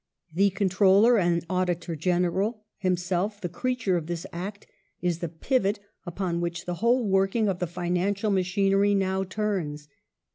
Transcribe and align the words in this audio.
The 0.33 0.49
Controller 0.49 1.19
and 1.19 1.45
Auditor 1.47 1.95
General, 1.95 2.63
him 2.79 2.97
self 2.97 3.39
the 3.39 3.47
creature 3.47 3.97
of 3.97 4.07
this 4.07 4.25
Act, 4.33 4.65
is 4.99 5.19
the 5.19 5.29
pivot 5.29 5.79
upon 6.07 6.41
which 6.41 6.65
the 6.65 6.73
whole 6.81 7.07
working 7.07 7.47
of 7.47 7.59
the 7.59 7.67
financial 7.67 8.31
machinery 8.31 8.95
now 8.95 9.23
turns. 9.23 9.89